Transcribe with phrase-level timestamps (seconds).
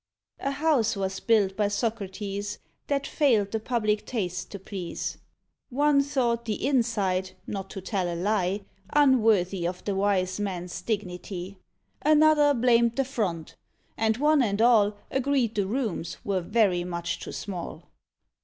[0.39, 2.57] A house was built by Socrates,
[2.87, 5.19] That failed the public taste to please.
[5.69, 8.61] One thought the inside, not to tell a lie,
[8.93, 11.59] Unworthy of the wise man's dignity.
[12.01, 13.55] Another blamed the front;
[13.95, 17.83] and one and all Agreed the rooms were very much too small.